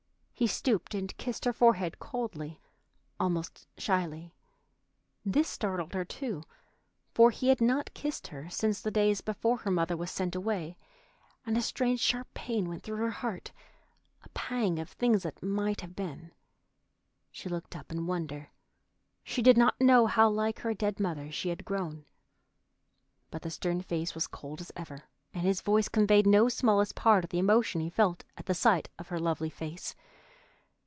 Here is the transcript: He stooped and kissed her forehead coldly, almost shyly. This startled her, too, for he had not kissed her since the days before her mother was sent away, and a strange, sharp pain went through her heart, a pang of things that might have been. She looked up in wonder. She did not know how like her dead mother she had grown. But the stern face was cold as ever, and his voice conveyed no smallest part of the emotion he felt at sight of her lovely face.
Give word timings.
He 0.33 0.47
stooped 0.47 0.95
and 0.95 1.15
kissed 1.17 1.45
her 1.45 1.53
forehead 1.53 1.99
coldly, 1.99 2.59
almost 3.19 3.67
shyly. 3.77 4.33
This 5.23 5.47
startled 5.47 5.93
her, 5.93 6.03
too, 6.03 6.41
for 7.13 7.29
he 7.29 7.49
had 7.49 7.61
not 7.61 7.93
kissed 7.93 8.25
her 8.29 8.49
since 8.49 8.81
the 8.81 8.89
days 8.89 9.21
before 9.21 9.57
her 9.57 9.69
mother 9.69 9.95
was 9.95 10.09
sent 10.09 10.35
away, 10.35 10.79
and 11.45 11.55
a 11.55 11.61
strange, 11.61 11.99
sharp 11.99 12.33
pain 12.33 12.67
went 12.67 12.81
through 12.81 12.97
her 12.97 13.11
heart, 13.11 13.51
a 14.23 14.29
pang 14.29 14.79
of 14.79 14.89
things 14.89 15.21
that 15.21 15.43
might 15.43 15.81
have 15.81 15.95
been. 15.95 16.31
She 17.31 17.47
looked 17.47 17.75
up 17.75 17.91
in 17.91 18.07
wonder. 18.07 18.49
She 19.23 19.43
did 19.43 19.59
not 19.59 19.79
know 19.79 20.07
how 20.07 20.27
like 20.27 20.61
her 20.61 20.73
dead 20.73 20.99
mother 20.99 21.31
she 21.31 21.49
had 21.49 21.63
grown. 21.65 22.07
But 23.29 23.43
the 23.43 23.51
stern 23.51 23.81
face 23.83 24.15
was 24.15 24.25
cold 24.25 24.59
as 24.59 24.71
ever, 24.75 25.03
and 25.35 25.43
his 25.43 25.61
voice 25.61 25.87
conveyed 25.87 26.25
no 26.25 26.49
smallest 26.49 26.95
part 26.95 27.23
of 27.23 27.29
the 27.29 27.37
emotion 27.37 27.79
he 27.79 27.91
felt 27.91 28.23
at 28.37 28.55
sight 28.57 28.89
of 28.97 29.09
her 29.09 29.19
lovely 29.19 29.51
face. 29.51 29.93